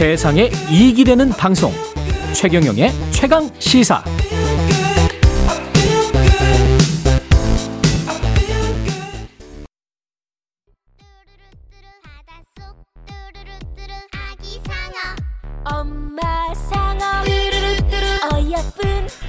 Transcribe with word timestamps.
세상에 0.00 0.50
이익이 0.70 1.04
되는 1.04 1.28
방송 1.28 1.70
최경영의 2.32 2.90
최강 3.10 3.50
시사 3.58 4.02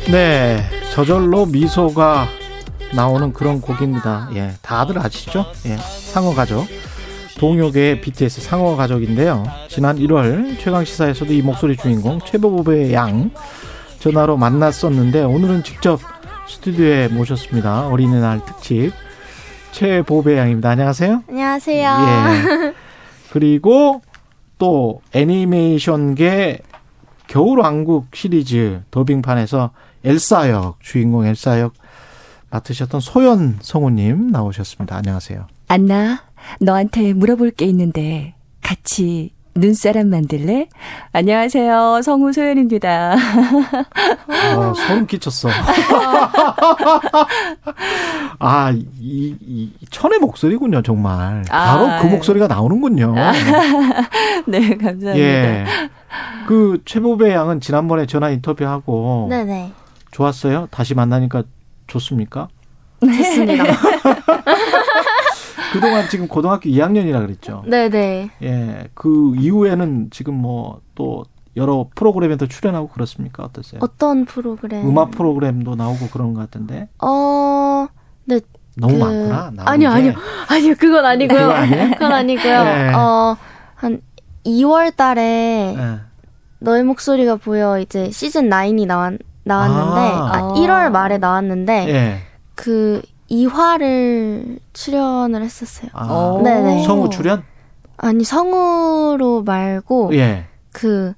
네, 0.10 0.64
저절로 0.94 1.46
미소가 1.48 2.30
나오는 2.96 3.34
그런 3.34 3.60
곡입니다. 3.60 4.30
예, 4.36 4.54
다들 4.62 5.00
아시죠? 5.00 5.46
예, 5.66 5.76
상어 5.78 6.34
가족. 6.34 6.66
동요계의 7.42 8.02
BTS 8.02 8.40
상어 8.40 8.76
가족인데요. 8.76 9.44
지난 9.68 9.98
1월 9.98 10.60
최강 10.60 10.86
시사에서도 10.86 11.34
이 11.34 11.42
목소리 11.42 11.76
주인공 11.76 12.20
최보부의 12.20 12.94
양 12.94 13.32
전화로 13.98 14.38
만났었는데 14.38 15.24
오늘은 15.24 15.64
직접 15.64 16.00
스튜디오에 16.48 17.08
모셨습니다. 17.08 17.88
어린이날 17.88 18.46
특집 18.46 18.92
최보배 19.72 20.38
양입니다. 20.38 20.70
안녕하세요. 20.70 21.24
안녕하세요. 21.28 21.90
예. 21.90 22.74
그리고 23.32 24.04
또 24.60 25.02
애니메이션계 25.12 26.60
겨울왕국 27.26 28.10
시리즈 28.14 28.84
더빙판에서 28.92 29.72
엘사 30.04 30.52
역 30.52 30.76
주인공 30.80 31.26
엘사 31.26 31.60
역 31.60 31.74
맡으셨던 32.52 33.02
소연 33.02 33.58
성우님 33.62 34.28
나오셨습니다. 34.28 34.96
안녕하세요. 34.98 35.48
안나, 35.70 36.22
너한테 36.60 37.14
물어볼 37.14 37.52
게 37.52 37.66
있는데 37.66 38.36
같이 38.62 39.32
눈사람 39.54 40.10
만들래? 40.10 40.70
안녕하세요. 41.12 42.02
성우 42.04 42.32
소연입니다. 42.32 43.16
어, 44.56 44.74
소름 44.74 45.06
끼쳤어. 45.08 45.50
아, 48.40 48.72
이, 48.72 49.36
이, 49.42 49.72
천의 49.90 50.20
목소리군요, 50.20 50.82
정말. 50.84 51.44
바로 51.50 51.86
아, 51.88 52.02
그 52.02 52.08
목소리가 52.08 52.48
나오는군요. 52.48 53.14
네, 54.48 54.78
감사합니다. 54.78 55.18
예. 55.18 55.66
그 56.48 56.82
최보배 56.86 57.32
양은 57.32 57.60
지난번에 57.60 58.06
전화 58.06 58.30
인터뷰하고 58.30 59.28
네네. 59.30 59.74
좋았어요? 60.12 60.68
다시 60.72 60.96
만나니까 60.96 61.44
좋습니까? 61.88 62.48
좋습니다. 63.02 63.64
그동안 65.72 66.08
지금 66.10 66.28
고등학교 66.28 66.70
2학년이라 66.70 67.26
그랬죠. 67.26 67.64
네네. 67.68 68.32
예. 68.44 68.90
그 68.94 69.34
이후에는 69.38 70.10
지금 70.12 70.36
뭐 70.36 70.82
또 71.02 71.26
여러 71.58 71.88
프로그램에도 71.96 72.48
출연하고 72.48 72.90
그렇습니까? 72.90 73.44
어떠세요? 73.44 73.80
어떤 73.84 74.26
프로그램? 74.26 74.88
음악 74.88 75.10
프로그램도 75.10 75.76
나오고 75.76 76.10
그런 76.10 76.36
것 76.36 76.42
같은데. 76.42 76.90
어, 77.00 77.88
네. 78.26 78.40
너무 78.78 78.94
그... 78.94 79.00
많구나. 79.00 79.52
아니요, 79.66 79.90
아니요. 79.90 80.14
아니요, 80.48 80.76
그건 80.80 81.06
아니고요. 81.06 81.50
그건, 81.94 82.14
아니고요. 82.14 82.64
네. 82.64 82.94
어, 82.94 83.36
한 83.74 84.00
2월 84.46 84.96
달에 84.96 85.74
네. 85.76 85.98
너의 86.60 86.84
목소리가 86.84 87.38
보여 87.38 87.80
이제 87.80 88.12
시즌 88.12 88.50
9이 88.50 88.86
나왔, 88.86 89.18
나왔는데, 89.44 90.00
아, 90.00 90.30
아 90.34 90.42
1월 90.56 90.92
말에 90.92 91.18
나왔는데, 91.18 91.86
네. 91.86 92.20
그 92.54 93.02
2화를 93.32 94.60
출연을 94.74 95.42
했었어요. 95.42 95.90
아, 95.94 96.40
네네. 96.44 96.84
성우 96.84 97.10
출연? 97.10 97.44
아니, 97.98 98.24
성우로 98.24 99.44
말고, 99.44 100.12
예. 100.16 100.48
그, 100.74 101.14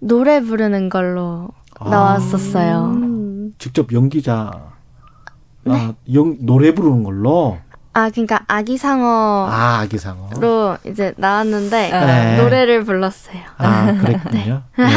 노래 0.00 0.40
부르는 0.40 0.88
걸로 0.88 1.50
아, 1.78 1.88
나왔었어요. 1.88 2.96
직접 3.58 3.92
연기자, 3.92 4.50
네. 5.64 5.72
아, 5.72 5.94
영, 6.12 6.36
노래 6.40 6.74
부르는 6.74 7.04
걸로? 7.04 7.58
아, 7.92 8.10
그러니까 8.10 8.40
아기상어. 8.48 9.46
아, 9.48 9.80
아기상어. 9.82 10.30
로 10.40 10.76
이제 10.84 11.14
나왔는데, 11.16 11.90
네. 11.90 12.42
노래를 12.42 12.84
불렀어요. 12.84 13.40
아, 13.58 13.92
그랬군요. 13.92 14.62
네. 14.78 14.84
네. 14.84 14.90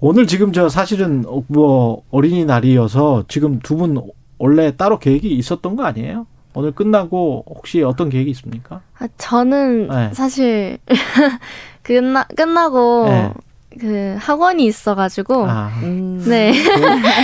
오늘 0.00 0.26
지금 0.26 0.52
저 0.52 0.68
사실은 0.68 1.24
뭐 1.46 2.02
어린이날이어서 2.10 3.24
지금 3.28 3.58
두분 3.60 4.02
원래 4.38 4.76
따로 4.76 4.98
계획이 4.98 5.28
있었던 5.28 5.76
거 5.76 5.84
아니에요? 5.84 6.26
오늘 6.54 6.72
끝나고 6.72 7.44
혹시 7.48 7.82
어떤 7.82 8.08
계획이 8.08 8.30
있습니까? 8.30 8.80
아, 8.98 9.08
저는 9.18 9.88
네. 9.88 10.10
사실 10.12 10.78
끝나 11.82 12.24
끝나고 12.24 13.06
네. 13.08 13.32
그 13.80 14.16
학원이 14.20 14.64
있어가지고 14.66 15.46
아, 15.46 15.70
음. 15.82 16.24
네 16.28 16.52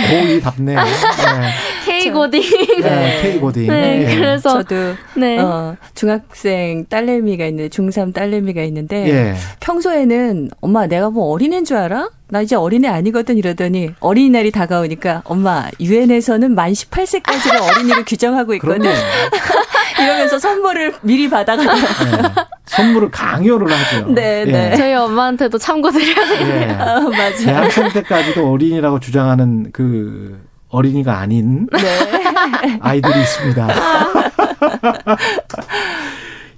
고이 0.09 0.41
답네요. 0.41 0.79
네. 0.83 1.51
K 1.85 2.11
고딩. 2.11 2.41
네, 2.81 3.19
K 3.21 3.39
고딩. 3.39 3.67
네, 3.67 3.99
네, 4.05 4.15
그래서 4.15 4.63
저도 4.63 4.75
네. 5.15 5.39
어, 5.39 5.75
중학생 5.93 6.85
딸내미가 6.85 7.45
있는데 7.47 7.69
중3 7.69 8.13
딸내미가 8.13 8.61
있는데 8.63 9.07
예. 9.09 9.35
평소에는 9.59 10.49
엄마 10.61 10.87
내가 10.87 11.09
뭐 11.09 11.31
어린애인 11.31 11.65
줄 11.65 11.77
알아? 11.77 12.09
나 12.29 12.41
이제 12.41 12.55
어린애 12.55 12.87
아니거든 12.87 13.37
이러더니 13.37 13.91
어린이날이 13.99 14.51
다가오니까 14.51 15.23
엄마 15.25 15.65
유엔에서는 15.81 16.55
만 16.55 16.71
18세까지를 16.71 17.61
어린이를 17.75 18.05
규정하고 18.05 18.53
있거든. 18.55 18.89
이러면서 19.99 20.39
선물을 20.39 20.93
미리 21.01 21.29
받아가요. 21.29 21.67
네. 21.67 22.21
선물을 22.65 23.11
강요를 23.11 23.67
하죠. 23.69 24.07
네, 24.15 24.45
예. 24.47 24.51
네. 24.51 24.75
저희 24.77 24.93
엄마한테도 24.93 25.57
참고 25.57 25.91
드려야 25.91 26.25
돼요. 26.25 26.47
예. 26.47 26.71
어, 26.71 27.01
맞아요. 27.09 27.35
대학생 27.45 27.89
때까지도 27.89 28.49
어린이라고 28.49 28.99
주장하는 29.01 29.71
그 29.73 30.41
어린이가 30.71 31.17
아닌 31.19 31.67
네. 31.71 32.77
아이들이 32.81 33.19
있습니다. 33.19 33.67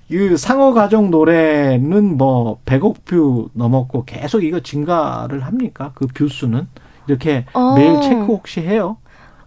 그 0.09 0.37
상어 0.37 0.73
가족 0.73 1.09
노래는 1.09 2.17
뭐 2.17 2.59
100억 2.65 3.03
view 3.05 3.49
넘었고 3.53 4.05
계속 4.05 4.43
이거 4.43 4.59
증가를 4.59 5.43
합니까? 5.45 5.91
그 5.95 6.05
view 6.07 6.27
수는 6.29 6.67
이렇게 7.07 7.45
어. 7.53 7.73
매일 7.75 7.99
체크 8.01 8.21
혹시 8.25 8.61
해요? 8.61 8.97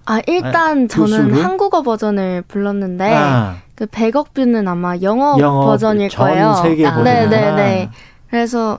아 0.05 0.21
일단 0.27 0.55
아, 0.85 0.89
저는 0.89 0.89
뷰수를? 0.89 1.45
한국어 1.45 1.83
버전을 1.83 2.43
불렀는데 2.49 3.13
아. 3.15 3.57
그 3.77 3.87
100억 3.87 4.33
view는 4.35 4.67
아마 4.67 4.97
영어, 5.03 5.37
영어 5.39 5.67
버전일 5.67 6.09
거예요. 6.09 6.55
전 6.57 6.63
세계 6.65 6.85
버전. 6.85 7.05
네네네. 7.05 7.91
그래서 8.31 8.79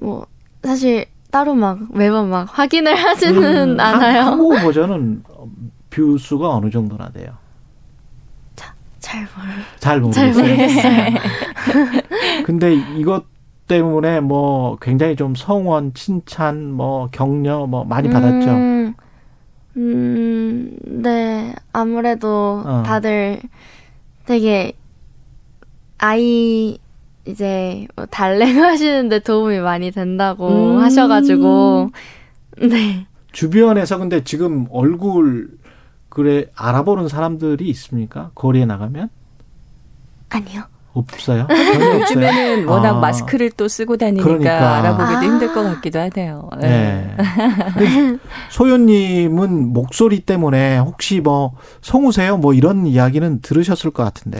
뭐 0.00 0.26
사실 0.62 1.06
따로 1.34 1.56
막 1.56 1.80
매번 1.90 2.30
막 2.30 2.46
확인을 2.56 2.94
하지는 2.94 3.70
음, 3.70 3.80
않아요. 3.80 4.20
한국어 4.20 4.54
버전은 4.60 5.24
view 5.90 6.16
수가 6.16 6.50
어느 6.50 6.70
정도나 6.70 7.08
돼요? 7.10 7.32
잘 9.00 9.26
모르. 9.36 9.52
잘 9.80 10.00
모르겠어요. 10.00 10.32
잘 10.32 11.12
모르겠어요. 11.12 12.42
근데 12.46 12.74
이것 12.74 13.24
때문에 13.66 14.20
뭐 14.20 14.76
굉장히 14.80 15.16
좀 15.16 15.34
성원, 15.34 15.92
칭찬, 15.92 16.70
뭐 16.70 17.08
격려 17.10 17.66
뭐 17.66 17.82
많이 17.82 18.08
받았죠. 18.08 18.50
음, 18.50 18.94
음 19.76 20.76
네. 20.84 21.52
아무래도 21.72 22.62
어. 22.64 22.84
다들 22.86 23.40
되게 24.24 24.72
아이 25.98 26.78
이제 27.26 27.86
뭐 27.96 28.06
달래미 28.06 28.58
하시는데 28.58 29.20
도움이 29.20 29.58
많이 29.60 29.90
된다고 29.90 30.48
음. 30.48 30.80
하셔가지고 30.80 31.90
네. 32.62 33.06
주변에서 33.32 33.98
근데 33.98 34.22
지금 34.24 34.66
얼굴 34.70 35.48
그래 36.08 36.46
알아보는 36.54 37.08
사람들이 37.08 37.68
있습니까? 37.70 38.30
거리에 38.34 38.66
나가면? 38.66 39.08
아니요. 40.28 40.62
없어요? 40.92 41.48
요즘에는 41.50 42.68
워낙 42.68 42.96
아. 42.96 43.00
마스크를 43.00 43.50
또 43.50 43.66
쓰고 43.66 43.96
다니니까 43.96 44.24
그러니까. 44.24 44.76
알아보기도 44.76 45.18
아. 45.18 45.22
힘들 45.22 45.52
것 45.52 45.64
같기도 45.64 45.98
하네요. 45.98 46.48
네. 46.60 47.16
네. 47.78 48.18
소연님은 48.50 49.72
목소리 49.72 50.20
때문에 50.20 50.78
혹시 50.78 51.20
뭐 51.20 51.56
성우세요? 51.82 52.36
뭐 52.36 52.54
이런 52.54 52.86
이야기는 52.86 53.40
들으셨을 53.42 53.90
것 53.90 54.04
같은데. 54.04 54.38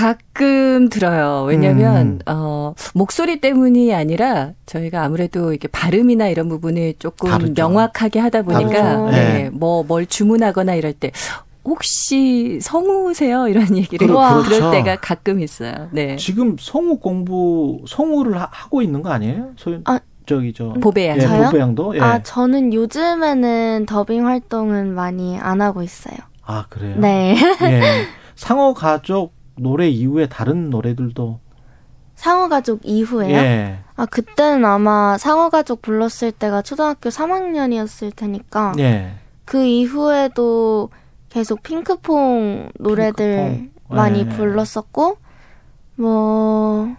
가끔 0.00 0.88
들어요. 0.88 1.44
왜냐면, 1.46 2.06
음. 2.06 2.18
어, 2.26 2.74
목소리 2.94 3.40
때문이 3.40 3.94
아니라 3.94 4.52
저희가 4.66 5.02
아무래도 5.02 5.50
이렇게 5.52 5.68
발음이나 5.68 6.28
이런 6.28 6.48
부분을 6.48 6.94
조금 6.98 7.30
다르죠. 7.30 7.52
명확하게 7.56 8.18
하다 8.18 8.42
보니까, 8.42 9.10
네. 9.10 9.32
네. 9.44 9.50
뭐, 9.52 9.82
뭘 9.82 10.06
주문하거나 10.06 10.74
이럴 10.74 10.92
때, 10.94 11.12
혹시 11.64 12.58
성우세요? 12.62 13.46
이런 13.48 13.76
얘기를 13.76 14.06
그렇죠. 14.06 14.42
그럴 14.48 14.70
때가 14.72 14.96
가끔 14.96 15.40
있어요. 15.40 15.88
네. 15.92 16.16
지금 16.16 16.56
성우 16.58 16.98
공부, 16.98 17.82
성우를 17.86 18.40
하 18.40 18.50
고 18.70 18.80
있는 18.82 19.02
거 19.02 19.10
아니에요? 19.10 19.50
소연? 19.56 19.82
아, 19.84 20.00
저기 20.26 20.52
저 20.54 20.72
보배양 20.74 21.16
예, 21.18 21.20
저요? 21.20 21.44
보배양도 21.46 21.96
예. 21.96 22.00
아 22.00 22.22
저는 22.22 22.72
요즘에는 22.72 23.84
더빙 23.86 24.26
활동은 24.26 24.94
많이 24.94 25.38
안 25.38 25.60
하고 25.60 25.82
있어요. 25.82 26.16
아 26.46 26.64
그래요? 26.68 26.94
네. 26.98 27.36
예. 27.62 27.82
상어 28.36 28.72
가족 28.72 29.32
노래 29.60 29.88
이후에 29.88 30.28
다른 30.28 30.70
노래들도 30.70 31.38
상어 32.14 32.48
가족 32.48 32.80
이후에요? 32.82 33.34
예. 33.36 33.78
아 33.96 34.06
그때는 34.06 34.64
아마 34.64 35.16
상어 35.18 35.48
가족 35.48 35.80
불렀을 35.82 36.32
때가 36.32 36.62
초등학교 36.62 37.08
3학년이었을 37.08 38.14
테니까 38.14 38.74
예. 38.78 39.14
그 39.44 39.62
이후에도 39.64 40.90
계속 41.28 41.62
핑크퐁 41.62 42.72
노래들 42.78 43.34
핑크퐁. 43.36 43.96
많이 43.96 44.20
예. 44.20 44.28
불렀었고 44.28 45.16
뭐 45.96 46.94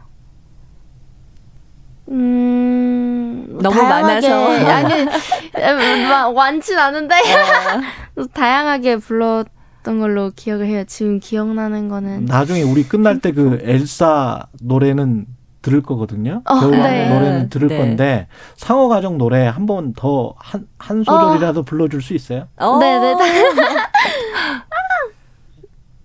음, 2.09 3.57
너무 3.61 3.81
많아서 3.81 4.27
아니 4.67 6.33
많진 6.35 6.77
않은데 6.77 7.15
어. 7.15 8.23
다양하게 8.33 8.97
불렀 8.97 9.47
던 9.83 9.99
걸로 9.99 10.31
기억을 10.35 10.65
해요. 10.67 10.83
지금 10.87 11.19
기억나는 11.19 11.89
거는 11.89 12.25
나중에 12.25 12.61
우리 12.61 12.83
끝날 12.83 13.19
때 13.19 13.31
그 13.31 13.59
엘사 13.63 14.47
노래는 14.61 15.25
들을 15.61 15.81
거거든요. 15.83 16.41
어, 16.45 16.59
겨울 16.59 16.71
네. 16.71 17.07
노래는 17.09 17.49
들을 17.49 17.67
네. 17.67 17.77
건데 17.77 18.27
상어 18.57 18.87
가족 18.87 19.17
노래 19.17 19.45
한 19.47 19.65
번 19.67 19.93
더 19.95 20.33
한한 20.37 21.03
소절이라도 21.03 21.59
어. 21.59 21.63
불러줄 21.63 22.01
수 22.01 22.13
있어요? 22.15 22.47
어. 22.57 22.77
네 22.79 22.99
네. 22.99 23.15
네, 23.15 23.45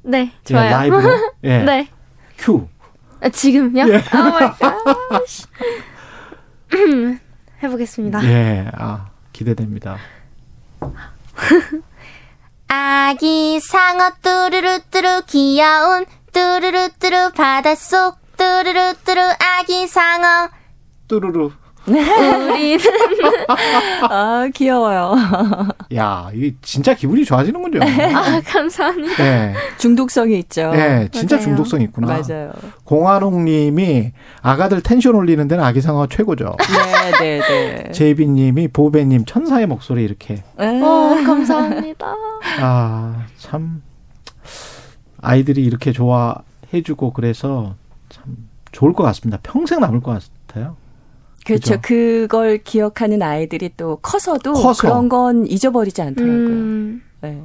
네, 0.02 0.18
예, 0.20 0.32
좋아요. 0.44 0.66
예, 0.66 0.70
라이브로. 0.70 1.08
예. 1.44 1.58
네. 1.64 1.88
큐. 2.38 2.68
아, 3.22 3.28
지금요? 3.30 3.86
예. 3.88 3.96
oh 3.96 4.22
my 4.30 4.50
god. 4.58 4.76
해보겠습니다. 7.62 8.22
예, 8.24 8.70
아, 8.74 9.06
기대됩니다. 9.32 9.96
아기 12.78 13.58
상어 13.58 14.10
뚜루루뚜루 14.20 15.22
귀여운 15.28 16.04
뚜루루뚜루 16.30 17.32
바닷속 17.32 18.18
뚜루루뚜루 18.36 19.18
아기 19.38 19.86
상어. 19.86 20.50
뚜루루 21.08 21.52
우리는 21.86 22.78
아 24.10 24.48
귀여워요. 24.54 25.14
야, 25.94 26.30
이게 26.34 26.54
진짜 26.62 26.94
기분이 26.94 27.24
좋아지는군요. 27.24 27.80
아 27.82 28.40
감사합니다. 28.44 29.16
네. 29.22 29.54
중독성이 29.78 30.38
있죠. 30.40 30.70
네, 30.72 31.08
진짜 31.12 31.36
맞아요. 31.36 31.44
중독성 31.46 31.80
있구나. 31.82 32.06
맞아요. 32.08 32.52
공화롱님이 32.84 34.12
아가들 34.42 34.82
텐션 34.82 35.14
올리는 35.14 35.46
데는 35.46 35.62
아기 35.62 35.80
상어 35.80 36.06
최고죠. 36.08 36.56
네, 37.20 37.40
네, 37.40 37.40
네. 37.40 37.90
제이비님이 37.92 38.68
보배님 38.68 39.24
천사의 39.24 39.66
목소리 39.66 40.02
이렇게. 40.04 40.42
네. 40.58 40.82
어, 40.82 41.16
감사합니다. 41.24 42.14
아, 42.60 43.26
참 43.38 43.82
아이들이 45.20 45.64
이렇게 45.64 45.92
좋아해주고 45.92 47.12
그래서 47.12 47.74
참 48.08 48.24
좋을 48.72 48.92
것 48.92 49.02
같습니다. 49.04 49.38
평생 49.42 49.80
남을 49.80 50.00
것 50.00 50.20
같아요. 50.46 50.76
그렇죠. 51.46 51.76
그죠? 51.76 51.80
그걸 51.82 52.58
기억하는 52.58 53.22
아이들이 53.22 53.70
또 53.76 53.96
커서도 53.96 54.52
커서. 54.54 54.82
그런 54.82 55.08
건 55.08 55.46
잊어버리지 55.46 56.02
않더라고요. 56.02 56.36
음. 56.36 57.02
네. 57.22 57.40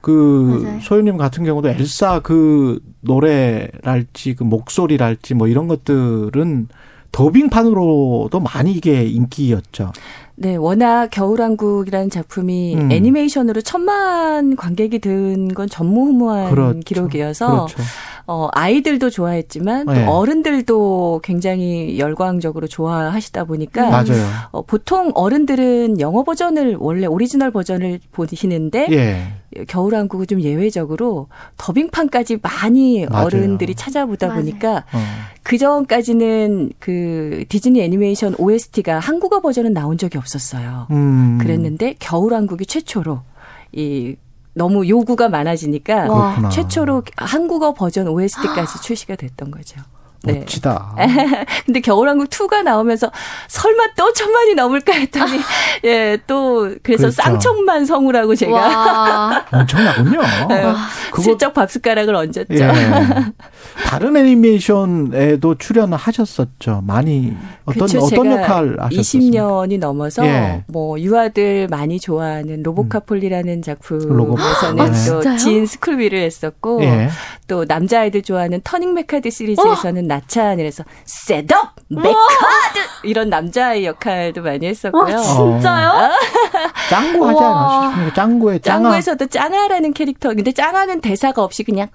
그 0.00 0.62
맞아요. 0.64 0.80
소유님 0.80 1.16
같은 1.16 1.44
경우도 1.44 1.68
엘사 1.70 2.20
그 2.20 2.78
노래랄지 3.00 4.34
그 4.36 4.44
목소리랄지 4.44 5.34
뭐 5.34 5.48
이런 5.48 5.68
것들은 5.68 6.68
더빙판으로도 7.10 8.40
많이 8.40 8.72
이게 8.72 9.04
인기였죠. 9.04 9.92
네, 10.36 10.54
워낙 10.56 11.08
겨울왕국이라는 11.10 12.10
작품이 12.10 12.76
음. 12.76 12.92
애니메이션으로 12.92 13.60
천만 13.62 14.54
관객이 14.56 14.98
든 15.00 15.48
건 15.54 15.68
전무후무한 15.68 16.50
그렇죠. 16.50 16.80
기록이어서 16.80 17.66
그렇죠. 17.66 17.82
어, 18.30 18.48
아이들도 18.52 19.08
좋아했지만 19.08 19.86
또 19.86 19.92
네. 19.92 20.04
어른들도 20.04 21.22
굉장히 21.24 21.98
열광적으로 21.98 22.66
좋아하시다 22.66 23.44
보니까 23.44 23.88
맞아요. 23.88 24.26
어, 24.50 24.60
보통 24.60 25.10
어른들은 25.14 25.98
영어 25.98 26.24
버전을 26.24 26.76
원래 26.78 27.06
오리지널 27.06 27.50
버전을 27.50 28.00
보시는데 28.12 28.88
예. 28.90 29.64
겨울왕국은 29.66 30.26
좀 30.26 30.42
예외적으로 30.42 31.28
더빙판까지 31.56 32.40
많이 32.42 33.06
맞아요. 33.06 33.24
어른들이 33.24 33.74
찾아보다 33.74 34.26
맞아요. 34.28 34.40
보니까 34.40 34.76
어. 34.92 34.98
그 35.42 35.56
전까지는 35.56 36.72
그 36.78 37.44
디즈니 37.48 37.80
애니메이션 37.80 38.34
OST가 38.36 38.98
한국어 38.98 39.40
버전은 39.40 39.72
나온 39.72 39.96
적이 39.96 40.18
없었어요. 40.18 40.86
음. 40.90 41.38
그랬는데 41.40 41.94
겨울왕국이 41.98 42.66
최초로 42.66 43.22
이 43.72 44.16
너무 44.58 44.86
요구가 44.86 45.28
많아지니까 45.28 46.02
그렇구나. 46.08 46.48
최초로 46.50 47.04
한국어 47.16 47.72
버전 47.72 48.08
OST까지 48.08 48.82
출시가 48.82 49.16
됐던 49.16 49.50
거죠. 49.50 49.80
네. 50.24 50.34
멋지다. 50.40 50.96
근데 51.64 51.80
겨울왕국 51.80 52.28
2가 52.28 52.62
나오면서 52.62 53.10
설마 53.48 53.94
또 53.96 54.12
천만이 54.12 54.54
넘을까 54.54 54.92
했더니 54.92 55.40
예, 55.84 56.18
또 56.26 56.74
그래서 56.82 57.02
그렇죠. 57.02 57.22
쌍천만 57.22 57.86
성우라고 57.86 58.34
제가 58.34 59.46
엄청나군요. 59.52 60.20
네, 60.48 60.64
그거... 61.10 61.22
슬쩍 61.22 61.54
밥숟가락을 61.54 62.14
얹었죠. 62.14 62.46
예. 62.50 62.68
다른 63.86 64.16
애니메이션에도 64.16 65.54
출연을 65.56 65.96
하셨었죠. 65.96 66.82
많이 66.86 67.34
어떤 67.64 67.86
그쵸, 67.86 68.00
어떤 68.00 68.26
역할 68.32 68.76
하셨어요? 68.78 69.00
20년이 69.00 69.78
넘어서 69.78 70.26
예. 70.26 70.64
뭐 70.66 70.98
유아들 71.00 71.68
많이 71.70 72.00
좋아하는 72.00 72.62
로보카폴리라는 72.62 73.62
작품에서는 73.62 74.80
아, 74.80 74.92
또 75.22 75.38
진 75.38 75.66
스쿨비를 75.66 76.18
했었고 76.20 76.82
예. 76.82 77.08
또 77.46 77.64
남자아이들 77.66 78.22
좋아하는 78.22 78.60
터닝 78.64 78.92
메카드 78.94 79.30
시리즈에서는 79.30 80.04
어? 80.04 80.07
나찬이라서 80.08 80.84
셋업 81.04 81.74
메카드 81.88 82.18
이런 83.04 83.28
남자의 83.30 83.86
역할도 83.86 84.42
많이 84.42 84.66
했었고요. 84.66 85.02
와, 85.16 85.22
진짜요? 85.22 85.88
어. 85.90 86.10
짱구 86.90 87.28
하지 87.28 87.42
않았어요? 87.42 88.12
짱구의 88.14 88.60
짱아. 88.60 88.82
짱구에서도 88.82 89.26
짱아라는 89.26 89.92
캐릭터. 89.92 90.30
근데 90.30 90.50
짱아는 90.52 91.00
대사가 91.00 91.42
없이 91.44 91.62
그냥 91.62 91.88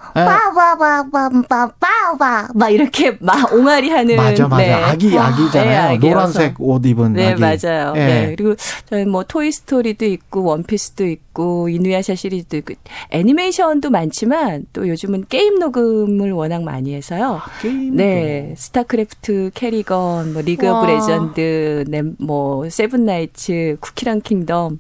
빠바바바바바바 1.23 2.49
막 2.55 2.69
이렇게 2.69 3.17
막 3.19 3.51
옹알이 3.53 3.89
하는 3.89 4.15
맞아 4.15 4.47
맞아. 4.47 4.63
네. 4.63 4.71
아기 4.73 5.17
아기잖아요. 5.17 5.99
네, 5.99 6.07
노란색 6.09 6.55
옷 6.59 6.85
입은 6.85 7.13
네, 7.13 7.31
아기. 7.33 7.41
맞아요. 7.41 7.93
네. 7.93 8.05
네. 8.05 8.35
그리고 8.35 8.55
저희 8.89 9.05
뭐 9.05 9.23
토이 9.23 9.51
스토리도 9.51 10.05
있고 10.05 10.43
원피스도 10.43 11.05
있고 11.07 11.32
이누야샤 11.69 12.15
시리즈도 12.15 12.57
있고 12.57 12.73
애니메이션도 13.09 13.89
많지만 13.89 14.65
또 14.73 14.87
요즘은 14.87 15.25
게임 15.29 15.59
녹음을 15.59 16.31
워낙 16.31 16.63
많이 16.63 16.93
해서요. 16.93 17.41
아, 17.43 17.45
게임 17.61 17.95
네. 17.95 18.53
스타크래프트, 18.57 19.51
케리건, 19.53 20.33
뭐 20.33 20.41
리그 20.41 20.67
와. 20.67 20.79
오브 20.79 20.91
레전드, 20.91 21.85
뭐 22.19 22.69
세븐나이츠, 22.69 23.77
쿠키런 23.81 24.21
킹덤 24.21 24.79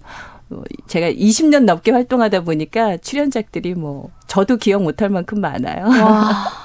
뭐 0.49 0.63
제가 0.87 1.11
20년 1.11 1.63
넘게 1.63 1.91
활동하다 1.91 2.41
보니까 2.41 2.97
출연작들이 2.97 3.73
뭐 3.73 4.11
저도 4.27 4.57
기억 4.57 4.83
못할 4.83 5.09
만큼 5.09 5.41
많아요. 5.41 5.87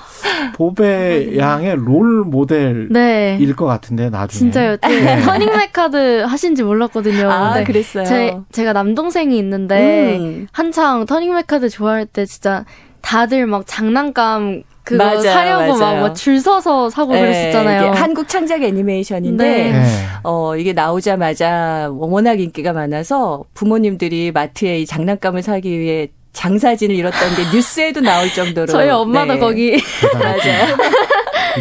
보배 0.54 1.36
양의 1.38 1.76
롤 1.76 2.24
모델일 2.24 2.88
네. 2.90 3.38
것 3.56 3.66
같은데 3.66 4.10
나중에 4.10 4.38
진짜요. 4.38 4.76
네. 4.78 5.20
터닝 5.22 5.50
메카드 5.56 6.22
하신지 6.22 6.62
몰랐거든요. 6.62 7.30
아 7.30 7.62
그랬어요. 7.64 8.04
제, 8.04 8.36
제가 8.52 8.72
남동생이 8.72 9.36
있는데 9.38 10.16
음. 10.18 10.46
한창 10.52 11.06
터닝 11.06 11.34
메카드 11.34 11.68
좋아할 11.70 12.06
때 12.06 12.24
진짜 12.26 12.64
다들 13.00 13.46
막 13.46 13.64
장난감 13.66 14.62
그거 14.84 15.04
맞아요, 15.04 15.20
사려고 15.20 15.76
막 15.78 16.14
줄 16.14 16.40
서서 16.40 16.88
사고 16.88 17.12
네, 17.12 17.20
그랬었잖아요. 17.20 17.92
한국 17.92 18.26
창작 18.26 18.62
애니메이션인데 18.62 19.44
네. 19.44 19.72
네. 19.72 19.84
어 20.22 20.56
이게 20.56 20.72
나오자마자 20.72 21.88
워낙 21.92 22.40
인기가 22.40 22.72
많아서 22.72 23.44
부모님들이 23.54 24.32
마트에 24.32 24.80
이 24.80 24.86
장난감을 24.86 25.42
사기 25.42 25.78
위해 25.78 26.08
장사진을 26.32 26.94
이뤘던 26.94 27.36
게 27.36 27.56
뉴스에도 27.56 28.00
나올 28.00 28.28
정도로 28.32 28.66
저희 28.66 28.90
엄마도 28.90 29.34
네. 29.34 29.38
거기 29.40 29.82
맞아요. 30.14 30.76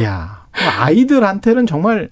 야 0.04 0.46
아이들한테는 0.52 1.66
정말 1.66 2.10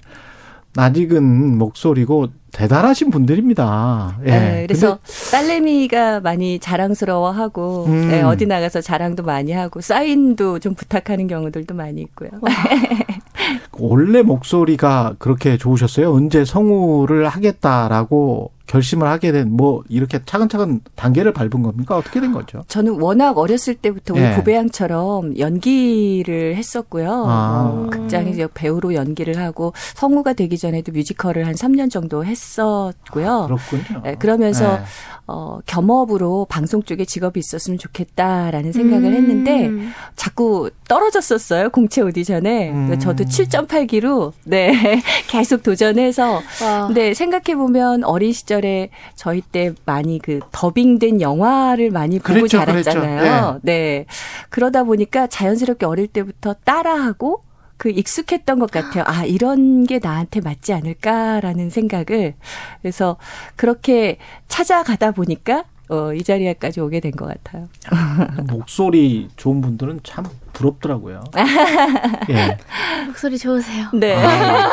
낯익은 0.76 1.58
목소리고 1.58 2.28
대단하신 2.52 3.12
분들입니다. 3.12 4.18
예. 4.26 4.30
네, 4.30 4.66
그래서 4.68 5.00
딸내미가 5.32 6.22
많이 6.22 6.60
자랑스러워하고 6.60 7.86
음. 7.88 8.08
네, 8.10 8.22
어디 8.22 8.46
나가서 8.46 8.82
자랑도 8.82 9.24
많이 9.24 9.52
하고 9.52 9.82
사인도 9.82 10.60
좀 10.60 10.74
부탁하는 10.74 11.28
경우들도 11.28 11.74
많이 11.76 12.02
있고요. 12.02 12.30
원래 13.78 14.22
목소리가 14.22 15.16
그렇게 15.20 15.58
좋으셨어요? 15.58 16.14
언제 16.14 16.46
성우를 16.46 17.28
하겠다라고 17.28 18.52
결심을 18.68 19.08
하게 19.08 19.32
된 19.32 19.46
뭐 19.56 19.84
이렇게 19.90 20.20
차근차근 20.26 20.82
단계를 20.96 21.32
밟은 21.34 21.62
겁니까? 21.64 21.96
어떻게 21.98 22.20
된 22.20 22.32
거죠? 22.32 22.64
저는 22.68 23.00
워낙 23.00 23.38
어렸을 23.38 23.76
때부터 23.76 24.14
우리 24.14 24.22
네. 24.24 24.36
고배양처럼 24.36 25.38
연기를 25.38 26.56
했었고요. 26.56 27.26
아. 27.28 27.72
어, 27.86 27.90
극장에서 27.90 28.50
배우로 28.54 28.94
연기를 28.94 29.38
하고 29.38 29.74
성우가 29.96 30.34
되기 30.34 30.58
전에도 30.58 30.92
뮤지컬을 30.92 31.48
한 31.48 31.54
3년 31.54 31.90
정도 31.90 32.26
했었고요. 32.26 33.32
아, 33.32 33.48
그렇군요. 33.48 34.02
네, 34.04 34.16
그러면서 34.16 34.78
네. 34.78 34.84
어, 35.28 35.60
겸업으로 35.66 36.46
방송 36.50 36.84
쪽에 36.84 37.04
직업이 37.06 37.40
있었으면 37.40 37.80
좋겠다라는 37.80 38.72
생각을 38.72 39.06
음. 39.06 39.14
했는데 39.14 39.72
자꾸 40.16 40.70
떨어졌었어요. 40.88 41.70
공채 41.70 42.02
오디션에. 42.02 42.70
음. 42.72 43.00
저도 43.00 43.24
7.8기로 43.24 44.34
네 44.44 45.02
계속 45.28 45.64
도전해서. 45.64 46.42
와. 46.62 46.88
근데 46.88 47.14
생각해 47.14 47.56
보면 47.56 48.04
어린 48.04 48.34
시절 48.34 48.55
에 48.64 48.90
저희 49.16 49.42
때 49.42 49.74
많이 49.86 50.20
그 50.20 50.40
더빙된 50.52 51.20
영화를 51.20 51.90
많이 51.92 52.20
보고 52.20 52.34
그랬죠, 52.36 52.60
자랐잖아요. 52.60 53.60
네. 53.64 53.74
네. 53.74 54.06
그러다 54.50 54.84
보니까 54.84 55.28
자연스럽게 55.28 55.86
어릴 55.86 56.08
때부터 56.08 56.54
따라하고 56.64 57.42
그 57.78 57.90
익숙했던 57.90 58.60
것 58.60 58.72
같아요. 58.72 59.04
아, 59.06 59.26
이런 59.26 59.86
게 59.86 60.00
나한테 60.02 60.40
맞지 60.40 60.72
않을까라는 60.74 61.70
생각을. 61.70 62.36
그래서 62.82 63.18
그렇게 63.58 64.18
찾아가다 64.48 65.12
보니까 65.12 65.66
어, 65.90 66.14
이 66.14 66.24
자리에까지 66.24 66.80
오게 66.80 67.00
된 67.02 67.12
것 67.12 67.28
같아요. 67.28 67.68
목소리 68.50 69.28
좋은 69.36 69.62
분들은 69.62 70.00
참 70.04 70.26
부럽더라고요. 70.54 71.22
예. 72.30 72.58
목소리 73.06 73.38
좋으세요. 73.38 73.90
네. 73.94 74.16
아, 74.16 74.70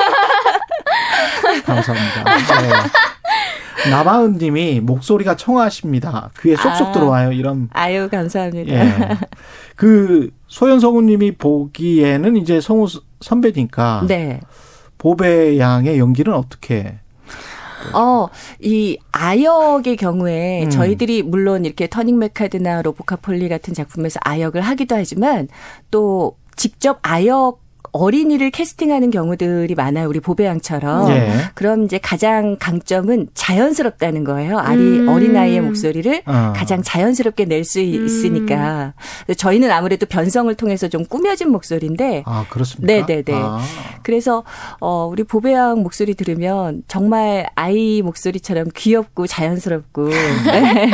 감사합니다. 1.65 2.25
네. 2.25 2.69
나바은 3.91 4.39
님이 4.39 4.81
목소리가 4.81 5.37
청아하십니다. 5.37 6.31
귀에 6.41 6.57
쏙쏙 6.57 6.89
아, 6.89 6.93
들어와요. 6.93 7.33
이런. 7.33 7.69
아유, 7.73 8.09
감사합니다. 8.11 8.73
예. 8.73 9.19
그 9.77 10.31
소연성우 10.47 11.03
님이 11.03 11.33
보기에는 11.33 12.37
이제 12.37 12.61
성우 12.61 12.87
선배니까. 13.21 14.05
네. 14.07 14.41
보배 14.99 15.59
양의 15.59 15.99
연기는 15.99 16.33
어떻게 16.33 16.95
어, 17.93 18.29
이 18.61 18.97
아역의 19.11 19.97
경우에 19.97 20.65
음. 20.65 20.71
저희들이 20.71 21.23
물론 21.23 21.65
이렇게 21.65 21.89
터닝 21.89 22.19
메카드나 22.19 22.83
로보카폴리 22.83 23.49
같은 23.49 23.75
작품에서 23.75 24.21
아역을 24.23 24.61
하기도 24.61 24.95
하지만 24.95 25.49
또 25.91 26.37
직접 26.55 27.01
아역 27.03 27.62
어린이를 27.93 28.51
캐스팅하는 28.51 29.11
경우들이 29.11 29.75
많아요. 29.75 30.09
우리 30.09 30.19
보배양처럼. 30.19 31.11
예. 31.11 31.31
그럼 31.55 31.85
이제 31.85 31.99
가장 31.99 32.57
강점은 32.59 33.29
자연스럽다는 33.35 34.25
거예요. 34.25 34.59
아리 34.59 34.81
음. 34.81 35.09
어린아이의 35.09 35.61
목소리를 35.61 36.23
어. 36.25 36.53
가장 36.57 36.83
자연스럽게 36.83 37.45
낼수 37.45 37.81
음. 37.81 38.07
있으니까. 38.07 38.95
저희는 39.37 39.71
아무래도 39.71 40.07
변성을 40.07 40.53
통해서 40.55 40.89
좀 40.89 41.05
꾸며진 41.05 41.51
목소리인데. 41.51 42.23
아, 42.25 42.47
그렇습니까? 42.49 43.07
네네네. 43.07 43.33
아. 43.35 43.61
그래서 44.03 44.43
어 44.81 45.07
우리 45.11 45.23
보배양 45.23 45.83
목소리 45.83 46.15
들으면 46.15 46.83
정말 46.89 47.47
아이 47.55 48.01
목소리처럼 48.01 48.69
귀엽고 48.75 49.27
자연스럽고. 49.27 50.09
네. 50.09 50.91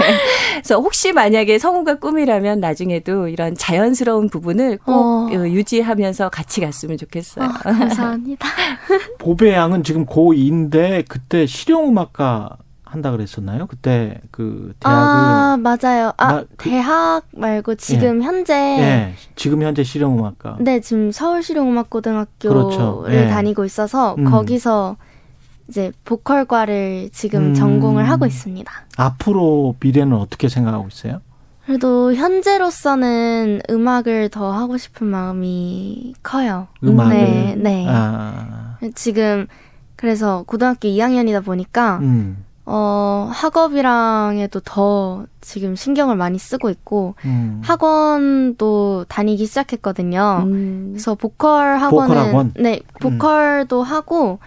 그래서 0.54 0.80
혹시 0.80 1.12
만약에 1.12 1.58
성우가 1.58 2.00
꿈이라면 2.00 2.58
나중에도 2.58 3.28
이런 3.28 3.54
자연스러운 3.54 4.28
부분을 4.28 4.78
꼭 4.78 4.92
어. 4.92 5.28
유지하면서 5.32 6.30
같이 6.30 6.60
갔으면 6.60 6.87
있으면 6.88 6.98
좋겠어요. 6.98 7.44
어, 7.44 7.48
감사합니다. 7.62 8.48
보배 9.18 9.52
양은 9.52 9.82
지금 9.82 10.06
고2인데 10.06 11.04
그때 11.06 11.46
실용음악과 11.46 12.56
한다 12.84 13.10
그랬었나요? 13.10 13.66
그때 13.66 14.18
그 14.30 14.72
대학을 14.80 15.00
아 15.04 15.58
맞아요. 15.58 16.12
아 16.16 16.32
나, 16.32 16.44
그, 16.56 16.70
대학 16.70 17.22
말고 17.32 17.74
지금 17.74 18.22
예. 18.22 18.24
현재 18.24 18.54
예. 18.54 19.14
지금 19.36 19.62
현재 19.62 19.84
실용음악과 19.84 20.56
네 20.60 20.80
지금 20.80 21.12
서울 21.12 21.42
실용음악고등학교를 21.42 22.62
그렇죠. 22.62 23.04
예. 23.10 23.28
다니고 23.28 23.66
있어서 23.66 24.14
음. 24.16 24.24
거기서 24.24 24.96
이제 25.68 25.92
보컬과를 26.06 27.10
지금 27.12 27.48
음. 27.48 27.54
전공을 27.54 28.08
하고 28.08 28.24
있습니다. 28.24 28.72
앞으로 28.96 29.76
미래는 29.80 30.16
어떻게 30.16 30.48
생각하고 30.48 30.88
있어요? 30.88 31.20
그래도 31.68 32.14
현재로서는 32.14 33.60
음악을 33.68 34.30
더 34.30 34.52
하고 34.52 34.78
싶은 34.78 35.06
마음이 35.06 36.14
커요. 36.22 36.68
음악을? 36.82 37.14
네, 37.14 37.56
네. 37.58 37.86
아. 37.86 38.78
지금 38.94 39.46
그래서 39.94 40.44
고등학교 40.46 40.88
2학년이다 40.88 41.44
보니까 41.44 41.98
음. 41.98 42.42
어, 42.64 43.28
학업이랑에도 43.30 44.60
더 44.60 45.26
지금 45.42 45.76
신경을 45.76 46.16
많이 46.16 46.38
쓰고 46.38 46.70
있고, 46.70 47.16
음. 47.26 47.60
학원도 47.62 49.04
다니기 49.08 49.44
시작했거든요. 49.44 50.44
음. 50.46 50.88
그래서 50.92 51.14
보컬 51.14 51.78
학원은, 51.78 52.08
보컬 52.08 52.28
학원? 52.28 52.52
네, 52.58 52.80
보컬도 53.00 53.80
음. 53.80 53.84
하고, 53.84 54.38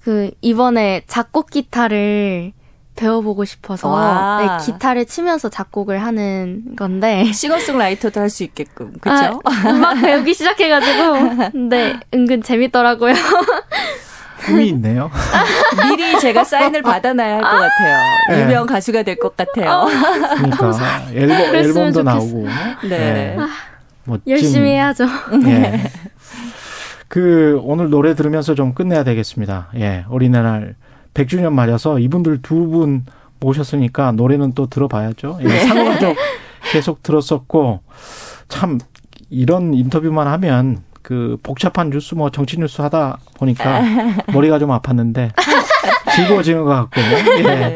그, 0.00 0.30
이번에 0.42 1.02
작곡 1.06 1.50
기타를 1.50 2.52
배워보고 2.98 3.44
싶어서 3.44 4.38
네, 4.40 4.64
기타를 4.66 5.06
치면서 5.06 5.48
작곡을 5.48 6.02
하는 6.02 6.74
건데 6.76 7.30
싱어송라이터도 7.32 8.20
할 8.20 8.28
수 8.28 8.42
있게끔 8.44 8.92
그렇죠? 9.00 9.40
아, 9.44 9.50
음악 9.70 10.00
배우기 10.02 10.34
시작해가지고 10.34 11.50
근데 11.52 11.98
은근 12.12 12.42
재밌더라고요. 12.42 13.14
꿈이 14.44 14.68
있네요. 14.68 15.10
미리 15.88 16.18
제가 16.20 16.44
사인을 16.44 16.82
받아놔야 16.82 17.34
할 17.36 17.40
것 17.42 17.48
같아요. 17.48 17.98
네. 18.30 18.42
유명 18.42 18.66
가수가 18.66 19.02
될 19.04 19.16
것 19.18 19.36
같아요. 19.36 19.70
어, 19.70 19.86
그러니까 19.86 21.02
앨범, 21.12 21.36
앨범도 21.54 22.02
나오고. 22.02 22.46
네. 22.82 22.88
네. 22.88 23.36
아, 23.38 23.48
열심히 24.26 24.70
해야죠. 24.70 25.06
네. 25.42 25.90
그 27.08 27.58
오늘 27.64 27.90
노래 27.90 28.14
들으면서 28.14 28.54
좀 28.54 28.74
끝내야 28.74 29.02
되겠습니다. 29.04 29.68
예, 29.76 30.04
어린이날 30.10 30.74
100주년 31.18 31.52
맞아서 31.52 31.98
이분들 31.98 32.42
두 32.42 32.68
분 32.68 33.04
모셨으니까 33.40 34.12
노래는 34.12 34.52
또 34.54 34.66
들어봐야죠. 34.66 35.38
예, 35.42 35.44
네. 35.46 35.60
상호가족 35.66 36.16
계속 36.72 37.02
들었었고 37.04 37.80
참 38.48 38.78
이런 39.30 39.74
인터뷰만 39.74 40.26
하면 40.26 40.82
그 41.02 41.38
복잡한 41.44 41.90
뉴스 41.90 42.14
뭐 42.16 42.30
정치 42.30 42.58
뉴스 42.58 42.82
하다 42.82 43.18
보니까 43.38 43.80
머리가 44.34 44.58
좀 44.58 44.70
아팠는데 44.70 45.30
즐거워지는 46.16 46.64
것 46.64 46.70
같고 46.70 47.00
예. 47.38 47.42
네. 47.42 47.74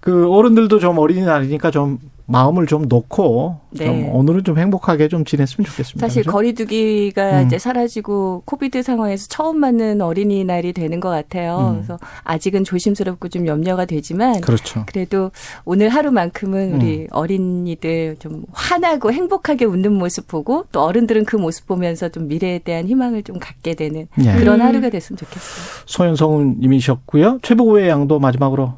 그 0.00 0.30
어른들도 0.30 0.78
좀 0.78 0.98
어린이날이니까 0.98 1.70
좀 1.70 1.98
마음을 2.28 2.66
좀 2.66 2.86
놓고 2.88 3.60
네. 3.70 3.86
좀 3.86 4.08
오늘은 4.08 4.42
좀 4.42 4.58
행복하게 4.58 5.06
좀 5.06 5.24
지냈으면 5.24 5.64
좋겠습니다. 5.64 6.06
사실 6.06 6.22
그렇죠? 6.22 6.36
거리두기가 6.36 7.42
음. 7.42 7.46
이제 7.46 7.58
사라지고 7.58 8.42
코비드 8.44 8.82
상황에서 8.82 9.28
처음 9.28 9.58
맞는 9.60 10.00
어린이날이 10.00 10.72
되는 10.72 10.98
것 10.98 11.08
같아요. 11.08 11.70
음. 11.70 11.74
그래서 11.76 11.98
아직은 12.24 12.64
조심스럽고 12.64 13.28
좀 13.28 13.46
염려가 13.46 13.84
되지만 13.84 14.40
그렇죠. 14.40 14.84
그래도 14.86 15.30
오늘 15.64 15.88
하루만큼은 15.88 16.74
우리 16.74 17.02
음. 17.02 17.06
어린이들 17.12 18.16
좀 18.18 18.44
환하고 18.52 19.12
행복하게 19.12 19.64
웃는 19.64 19.92
모습 19.92 20.26
보고 20.26 20.64
또 20.72 20.82
어른들은 20.82 21.26
그 21.26 21.36
모습 21.36 21.66
보면서 21.66 22.08
좀 22.08 22.26
미래에 22.26 22.58
대한 22.58 22.88
희망을 22.88 23.22
좀 23.22 23.38
갖게 23.38 23.74
되는 23.74 24.08
네. 24.16 24.36
그런 24.36 24.60
하루가 24.60 24.90
됐으면 24.90 25.16
좋겠어요. 25.16 25.84
소연성우님이셨고요. 25.86 27.38
최보의 27.42 27.88
양도 27.88 28.18
마지막으로 28.18 28.74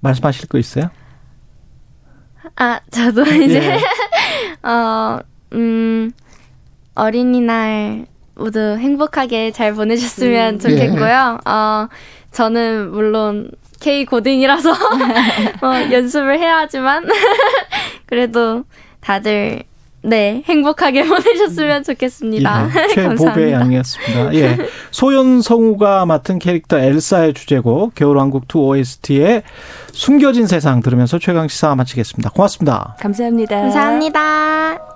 말씀하실 0.00 0.48
거 0.48 0.58
있어요? 0.58 0.90
아, 2.56 2.80
저도 2.90 3.22
이제, 3.22 3.62
예. 3.62 3.78
어, 4.68 5.20
음, 5.52 6.12
어린이날 6.94 8.06
모두 8.34 8.76
행복하게 8.78 9.50
잘 9.52 9.74
보내셨으면 9.74 10.54
음. 10.54 10.58
좋겠고요. 10.58 11.38
예. 11.46 11.50
어, 11.50 11.88
저는 12.32 12.90
물론 12.90 13.50
K 13.80 14.04
고딩이라서 14.04 14.70
어, 15.62 15.92
연습을 15.92 16.38
해야 16.38 16.58
하지만 16.58 17.06
그래도 18.06 18.64
다들 19.00 19.64
네, 20.02 20.42
행복하게 20.46 21.04
보내셨으면 21.08 21.84
좋겠습니다. 21.84 22.68
예, 22.68 22.88
최보배 22.94 23.52
양이었습니다. 23.52 24.34
예. 24.36 24.58
소연성우가 24.90 26.06
맡은 26.06 26.38
캐릭터 26.38 26.78
엘사의 26.78 27.34
주제곡 27.34 27.94
겨울왕국 27.94 28.44
2 28.52 28.58
OST의 28.58 29.42
숨겨진 29.92 30.46
세상 30.46 30.80
들으면서 30.80 31.18
최강 31.18 31.48
시사 31.48 31.74
마치겠습니다. 31.74 32.30
고맙습니다. 32.30 32.96
감사합니다. 33.00 33.60
감사합니다. 33.60 34.91